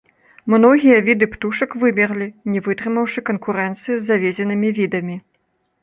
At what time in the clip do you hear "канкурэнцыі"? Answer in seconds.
3.31-3.95